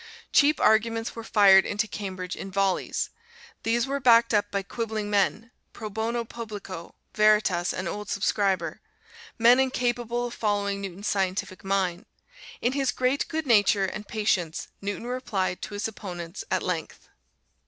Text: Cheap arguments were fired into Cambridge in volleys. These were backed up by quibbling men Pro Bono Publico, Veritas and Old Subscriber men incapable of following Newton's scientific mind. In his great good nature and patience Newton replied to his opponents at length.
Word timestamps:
Cheap 0.33 0.59
arguments 0.59 1.15
were 1.15 1.23
fired 1.23 1.63
into 1.63 1.87
Cambridge 1.87 2.35
in 2.35 2.49
volleys. 2.49 3.11
These 3.61 3.85
were 3.85 3.99
backed 3.99 4.33
up 4.33 4.49
by 4.49 4.63
quibbling 4.63 5.11
men 5.11 5.51
Pro 5.73 5.91
Bono 5.91 6.23
Publico, 6.25 6.95
Veritas 7.13 7.71
and 7.71 7.87
Old 7.87 8.09
Subscriber 8.09 8.81
men 9.37 9.59
incapable 9.59 10.25
of 10.25 10.33
following 10.33 10.81
Newton's 10.81 11.05
scientific 11.07 11.63
mind. 11.63 12.07
In 12.61 12.71
his 12.73 12.91
great 12.91 13.27
good 13.27 13.45
nature 13.45 13.85
and 13.85 14.07
patience 14.07 14.69
Newton 14.81 15.05
replied 15.05 15.61
to 15.61 15.75
his 15.75 15.87
opponents 15.87 16.43
at 16.49 16.63
length. 16.63 17.07